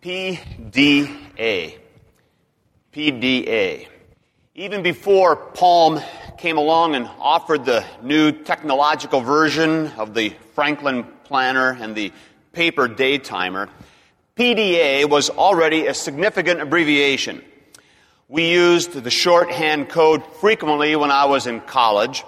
[0.00, 1.76] PDA.
[2.92, 3.88] PDA.
[4.54, 6.00] Even before Palm
[6.38, 12.12] came along and offered the new technological version of the Franklin planner and the
[12.52, 13.68] paper day timer,
[14.36, 17.42] PDA was already a significant abbreviation.
[18.28, 22.24] We used the shorthand code frequently when I was in college.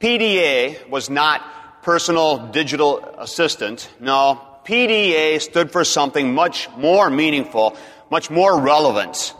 [0.00, 3.88] PDA was not personal digital assistant.
[4.00, 7.76] No, PDA stood for something much more meaningful,
[8.10, 9.32] much more relevant.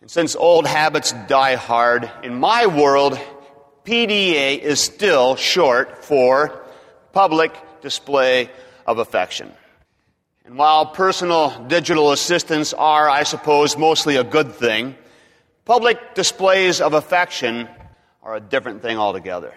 [0.00, 3.20] And since old habits die hard, in my world,
[3.84, 6.64] PDA is still short for
[7.12, 8.48] public display
[8.86, 9.52] of affection.
[10.46, 14.96] And while personal digital assistants are, I suppose, mostly a good thing,
[15.66, 17.68] public displays of affection
[18.22, 19.52] are a different thing altogether.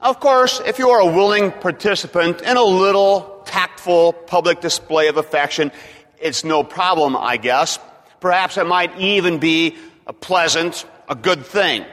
[0.00, 5.18] Of course, if you are a willing participant in a little tactful public display of
[5.18, 5.72] affection,
[6.18, 7.78] it's no problem, I guess.
[8.18, 9.76] Perhaps it might even be
[10.06, 11.84] a pleasant, a good thing.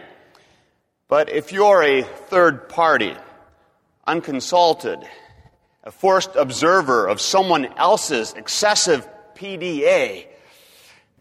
[1.10, 3.14] But if you're a third party,
[4.08, 5.06] unconsulted,
[5.84, 9.06] a forced observer of someone else's excessive
[9.36, 10.28] PDA,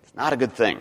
[0.05, 0.77] it's not a good thing.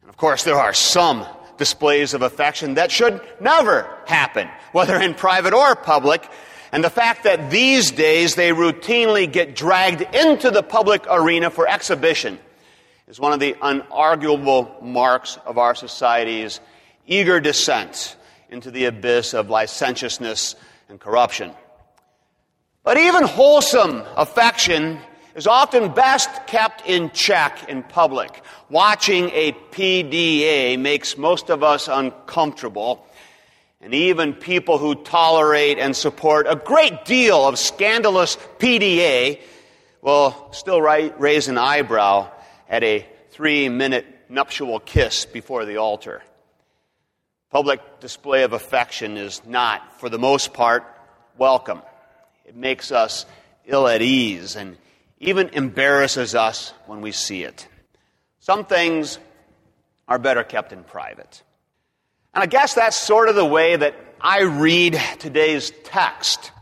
[0.00, 1.26] And of course, there are some
[1.60, 6.28] displays of affection that should never happen, whether in private or public.
[6.72, 11.68] And the fact that these days they routinely get dragged into the public arena for
[11.68, 12.40] exhibition
[13.06, 16.60] is one of the unarguable marks of our society's
[17.06, 18.16] eager descent
[18.48, 20.56] into the abyss of licentiousness
[20.88, 21.52] and corruption.
[22.82, 24.98] But even wholesome affection
[25.34, 28.42] is often best kept in check in public.
[28.68, 33.06] Watching a PDA makes most of us uncomfortable.
[33.80, 39.40] And even people who tolerate and support a great deal of scandalous PDA
[40.02, 42.30] will still raise an eyebrow
[42.68, 46.22] at a three minute nuptial kiss before the altar.
[47.50, 50.84] Public display of affection is not, for the most part,
[51.36, 51.82] welcome.
[52.44, 53.26] It makes us
[53.66, 54.76] ill at ease and
[55.20, 57.68] even embarrasses us when we see it.
[58.40, 59.18] Some things
[60.08, 61.42] are better kept in private.
[62.34, 66.52] And I guess that's sort of the way that I read today's text.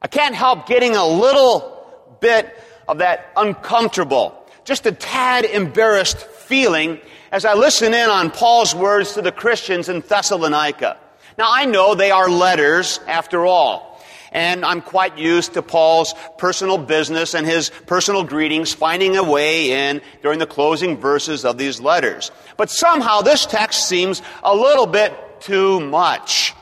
[0.00, 2.56] I can't help getting a little bit
[2.88, 7.00] of that uncomfortable, just a tad embarrassed feeling
[7.30, 10.96] as I listen in on Paul's words to the Christians in Thessalonica.
[11.36, 13.85] Now I know they are letters after all
[14.36, 19.72] and I'm quite used to Paul's personal business and his personal greetings finding a way
[19.72, 22.30] in during the closing verses of these letters.
[22.58, 26.54] But somehow this text seems a little bit too much.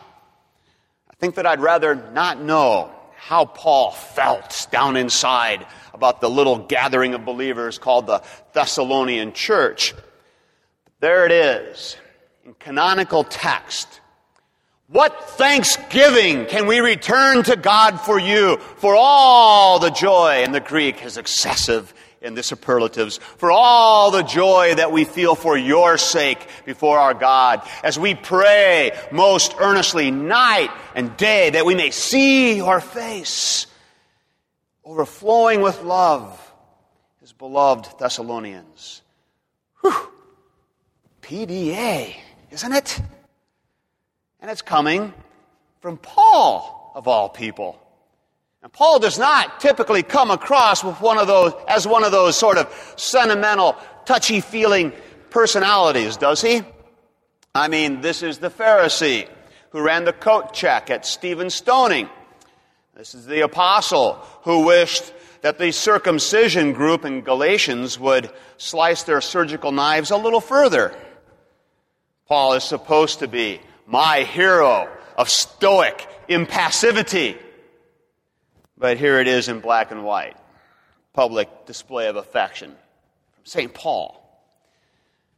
[1.11, 6.59] I think that I'd rather not know how Paul felt down inside about the little
[6.59, 9.95] gathering of believers called the Thessalonian church.
[11.01, 11.97] There it is
[12.45, 14.01] in canonical text
[14.89, 20.61] what thanksgiving can we return to God for you for all the joy, and the
[20.61, 25.99] Greek is excessive in the superlatives, for all the joy that we feel for your
[25.99, 31.91] sake before our God, as we pray most earnestly night and day that we may
[31.91, 33.67] see your face,
[34.85, 36.41] overflowing with love,
[37.21, 39.03] his beloved Thessalonians.
[39.83, 40.09] Whew.
[41.21, 42.17] PDA,
[42.51, 43.01] isn't it?
[44.45, 45.15] And it's coming
[45.81, 47.81] from Paul, of all people.
[48.63, 52.39] And Paul does not typically come across with one of those, as one of those
[52.39, 54.93] sort of sentimental, touchy feeling
[55.31, 56.61] personalities, does he?
[57.55, 59.31] I mean, this is the Pharisee
[59.71, 62.11] who ran the coat check at Stephen's stoning.
[62.95, 65.11] This is the apostle who wished
[65.41, 70.95] that the circumcision group in Galatians would slice their surgical knives a little further.
[72.29, 77.39] Paul is supposed to be my hero of stoic impassivity.
[78.77, 80.37] But here it is in black and white
[81.13, 82.71] public display of affection
[83.35, 83.73] from St.
[83.73, 84.21] Paul.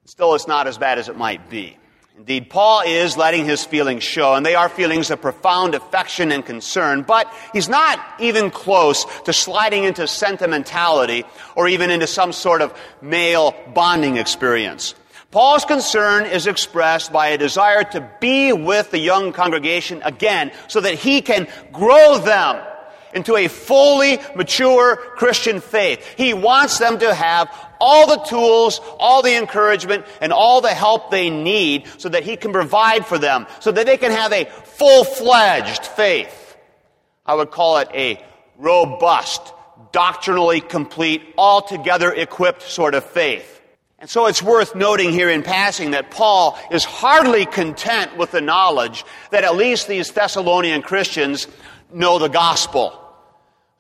[0.06, 1.76] Still, it's not as bad as it might be.
[2.16, 6.46] Indeed, Paul is letting his feelings show, and they are feelings of profound affection and
[6.46, 11.25] concern, but he's not even close to sliding into sentimentality
[11.56, 12.72] or even into some sort of
[13.02, 14.94] male bonding experience.
[15.36, 20.80] Paul's concern is expressed by a desire to be with the young congregation again so
[20.80, 22.64] that he can grow them
[23.12, 26.02] into a fully mature Christian faith.
[26.16, 31.10] He wants them to have all the tools, all the encouragement, and all the help
[31.10, 34.46] they need so that he can provide for them, so that they can have a
[34.46, 36.56] full-fledged faith.
[37.26, 38.24] I would call it a
[38.56, 39.52] robust
[39.92, 43.56] doctrinally complete, altogether equipped sort of faith.
[43.98, 48.43] And so it's worth noting here in passing that Paul is hardly content with the
[48.43, 51.48] knowledge that at least these Thessalonian Christians
[51.93, 53.02] know the gospel.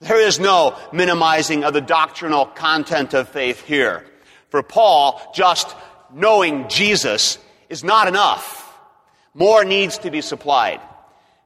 [0.00, 4.06] There is no minimizing of the doctrinal content of faith here.
[4.48, 5.74] For Paul, just
[6.12, 8.62] knowing Jesus is not enough.
[9.34, 10.80] More needs to be supplied.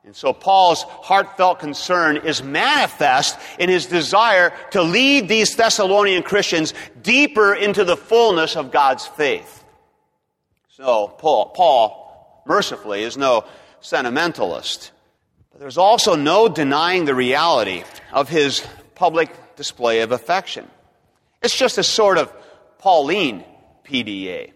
[0.05, 6.73] And so Paul's heartfelt concern is manifest in his desire to lead these Thessalonian Christians
[7.03, 9.65] deeper into the fullness of God's faith.
[10.69, 13.45] So Paul, Paul mercifully, is no
[13.81, 14.91] sentimentalist.
[15.53, 20.67] But there's also no denying the reality of his public display of affection.
[21.43, 22.33] It's just a sort of
[22.79, 23.45] Pauline
[23.85, 24.53] PDA.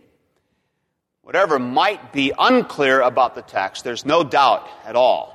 [1.20, 5.33] Whatever might be unclear about the text, there's no doubt at all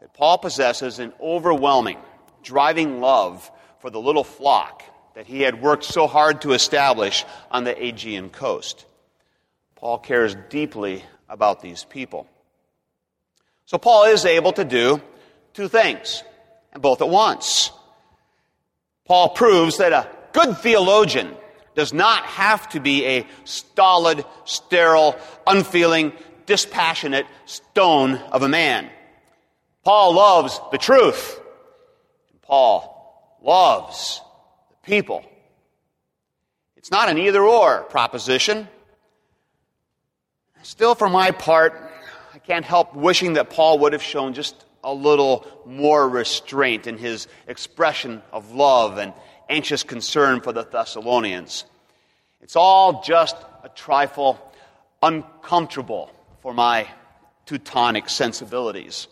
[0.00, 1.98] that Paul possesses an overwhelming,
[2.42, 3.50] driving love
[3.80, 4.82] for the little flock
[5.14, 8.86] that he had worked so hard to establish on the Aegean coast.
[9.76, 12.26] Paul cares deeply about these people.
[13.66, 15.00] So Paul is able to do
[15.54, 16.22] two things,
[16.72, 17.70] and both at once.
[19.04, 21.34] Paul proves that a good theologian
[21.74, 26.12] does not have to be a stolid, sterile, unfeeling,
[26.46, 28.90] dispassionate stone of a man.
[29.84, 31.40] Paul loves the truth.
[32.30, 34.20] And Paul loves
[34.70, 35.24] the people.
[36.76, 38.68] It's not an either or proposition.
[40.62, 41.90] Still, for my part,
[42.34, 46.96] I can't help wishing that Paul would have shown just a little more restraint in
[46.96, 49.12] his expression of love and
[49.48, 51.64] anxious concern for the Thessalonians.
[52.40, 54.38] It's all just a trifle
[55.02, 56.10] uncomfortable
[56.40, 56.86] for my
[57.46, 59.08] Teutonic sensibilities.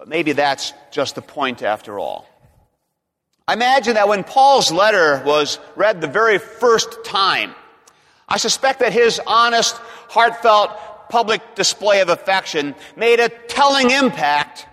[0.00, 2.26] But maybe that's just the point after all.
[3.46, 7.54] I imagine that when Paul's letter was read the very first time,
[8.26, 9.76] I suspect that his honest,
[10.08, 10.70] heartfelt,
[11.10, 14.66] public display of affection made a telling impact.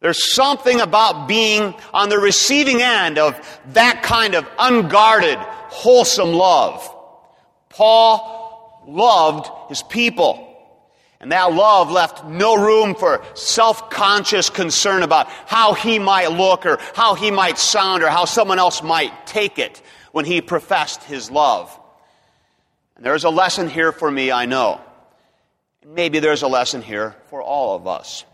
[0.00, 3.40] There's something about being on the receiving end of
[3.72, 6.94] that kind of unguarded, wholesome love.
[7.70, 10.45] Paul loved his people.
[11.26, 16.78] And that love left no room for self-conscious concern about how he might look or
[16.94, 19.82] how he might sound or how someone else might take it
[20.12, 21.76] when he professed his love.
[22.94, 24.80] And there's a lesson here for me, I know.
[25.84, 28.24] Maybe there's a lesson here for all of us.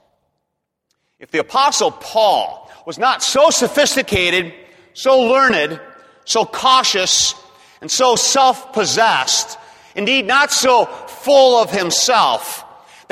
[1.18, 4.52] If the apostle Paul was not so sophisticated,
[4.92, 5.80] so learned,
[6.26, 7.34] so cautious,
[7.80, 9.56] and so self-possessed,
[9.96, 12.61] indeed not so full of himself,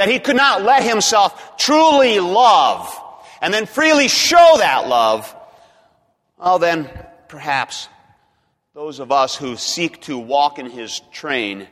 [0.00, 2.98] that he could not let himself truly love
[3.42, 5.36] and then freely show that love,
[6.38, 6.88] well, then
[7.28, 7.86] perhaps
[8.72, 11.68] those of us who seek to walk in his train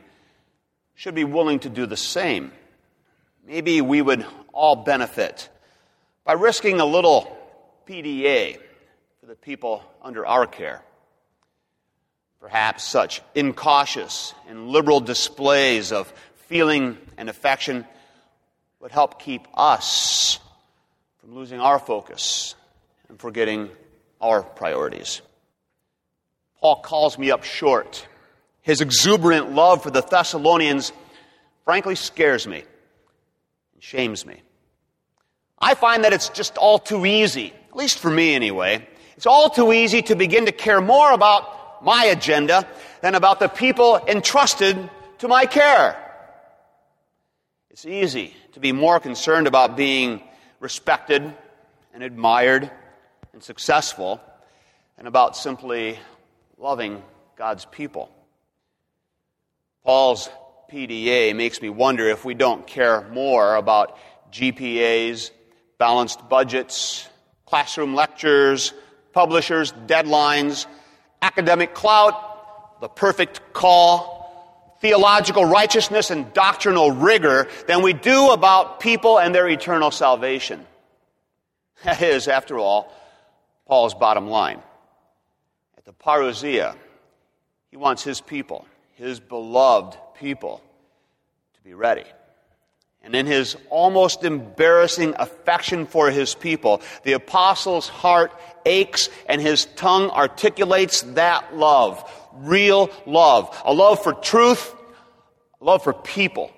[0.93, 2.51] should be willing to do the same.
[3.47, 4.23] Maybe we would
[4.53, 5.49] all benefit
[6.23, 7.35] by risking a little
[7.87, 8.59] PDA
[9.21, 10.83] for the people under our care.
[12.39, 16.13] Perhaps such incautious and liberal displays of
[16.45, 17.87] feeling and affection
[18.79, 20.39] would help keep us
[21.19, 22.55] from losing our focus
[23.09, 23.69] and forgetting
[24.21, 25.21] our priorities.
[26.61, 28.07] Paul calls me up short.
[28.61, 30.91] His exuberant love for the Thessalonians
[31.65, 32.63] frankly scares me
[33.73, 34.41] and shames me.
[35.59, 38.87] I find that it's just all too easy, at least for me anyway.
[39.17, 42.65] It's all too easy to begin to care more about my agenda
[43.01, 44.89] than about the people entrusted
[45.19, 45.97] to my care.
[47.69, 50.21] It's easy to be more concerned about being
[50.59, 51.33] respected
[51.93, 52.69] and admired
[53.31, 54.19] and successful
[54.97, 55.97] than about simply
[56.57, 57.01] loving
[57.37, 58.11] God's people.
[59.85, 60.27] Paul's
[60.69, 63.97] PDA makes me wonder if we don't care more about
[64.29, 65.31] GPAs,
[65.77, 67.07] balanced budgets,
[67.45, 68.73] classroom lectures,
[69.13, 70.65] publishers' deadlines,
[71.21, 74.18] academic clout, the perfect call,
[74.79, 80.65] theological righteousness and doctrinal rigor than we do about people and their eternal salvation.
[81.85, 82.93] That is, after all,
[83.65, 84.61] Paul's bottom line.
[85.77, 86.75] At the parousia,
[87.71, 90.61] he wants his people, his beloved people,
[91.53, 92.03] to be ready.
[93.01, 98.33] And in his almost embarrassing affection for his people, the apostle's heart
[98.65, 104.73] aches and his tongue articulates that love real love, a love for truth,
[105.61, 106.51] a love for people.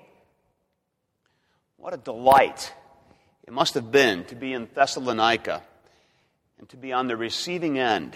[1.76, 2.72] What a delight
[3.46, 5.62] it must have been to be in Thessalonica
[6.58, 8.14] and to be on the receiving end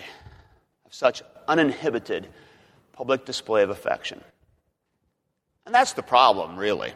[0.85, 2.29] of such uninhibited
[2.93, 4.23] public display of affection.
[5.67, 6.93] And that's the problem, really.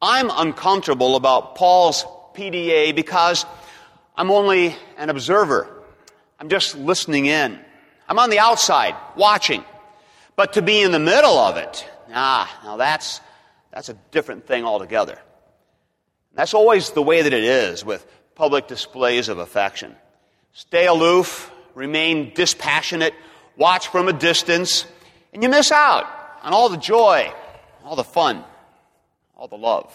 [0.00, 3.44] I'm uncomfortable about Paul's PDA because
[4.16, 5.68] I'm only an observer.
[6.38, 7.58] I'm just listening in.
[8.10, 9.64] I'm on the outside, watching.
[10.34, 13.20] But to be in the middle of it, ah, now that's,
[13.72, 15.16] that's a different thing altogether.
[16.34, 19.94] That's always the way that it is with public displays of affection.
[20.54, 23.14] Stay aloof, remain dispassionate,
[23.56, 24.86] watch from a distance,
[25.32, 26.04] and you miss out
[26.42, 27.32] on all the joy,
[27.84, 28.42] all the fun,
[29.36, 29.94] all the love.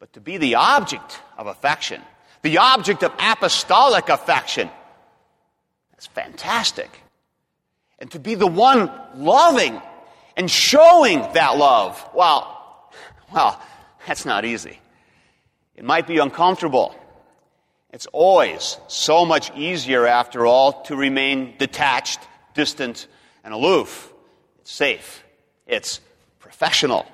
[0.00, 2.02] But to be the object of affection,
[2.42, 4.68] the object of apostolic affection,
[5.98, 7.02] that's fantastic.
[7.98, 9.82] And to be the one loving
[10.36, 12.88] and showing that love, well,
[13.32, 13.60] well,
[14.06, 14.78] that's not easy.
[15.74, 16.94] It might be uncomfortable.
[17.90, 22.20] It's always so much easier, after all, to remain detached,
[22.54, 23.08] distant,
[23.42, 24.12] and aloof.
[24.60, 25.24] It's safe.
[25.66, 26.00] It's
[26.38, 27.06] professional.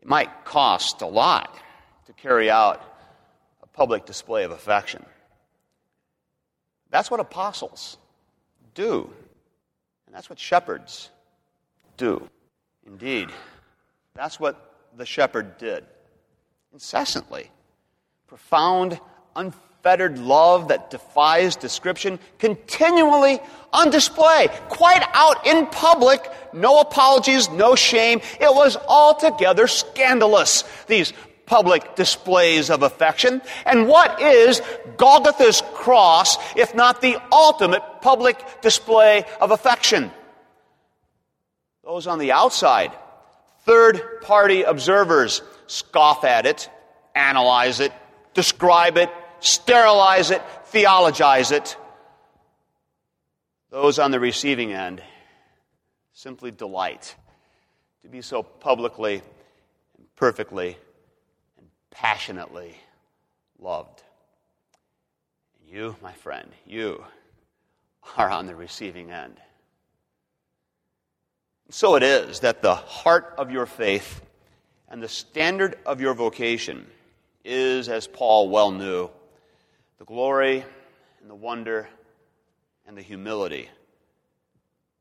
[0.00, 1.58] It might cost a lot
[2.06, 2.80] to carry out
[3.64, 5.04] a public display of affection.
[6.90, 7.98] That's what apostles
[8.74, 9.10] do.
[10.06, 11.10] And that's what shepherds
[11.96, 12.28] do.
[12.86, 13.28] Indeed,
[14.14, 15.84] that's what the shepherd did
[16.72, 17.50] incessantly.
[18.26, 18.98] Profound
[19.36, 23.40] unfettered love that defies description, continually
[23.72, 28.20] on display, quite out in public, no apologies, no shame.
[28.40, 31.12] It was altogether scandalous, these
[31.48, 33.42] public displays of affection.
[33.64, 34.62] And what is
[34.96, 40.12] Golgotha's cross if not the ultimate public display of affection?
[41.82, 42.92] Those on the outside,
[43.62, 46.68] third party observers, scoff at it,
[47.14, 47.92] analyze it,
[48.34, 51.76] describe it, sterilize it, theologize it.
[53.70, 55.02] Those on the receiving end
[56.12, 57.14] simply delight
[58.02, 59.22] to be so publicly
[59.96, 60.76] and perfectly
[61.90, 62.74] passionately
[63.58, 64.02] loved.
[65.60, 67.04] And you, my friend, you
[68.16, 69.36] are on the receiving end.
[71.70, 74.22] So it is that the heart of your faith
[74.88, 76.86] and the standard of your vocation
[77.44, 79.10] is, as Paul well knew,
[79.98, 80.64] the glory
[81.20, 81.88] and the wonder
[82.86, 83.68] and the humility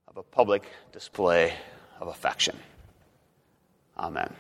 [0.08, 1.54] of a public display
[2.02, 2.58] of affection.
[3.98, 4.34] Amen.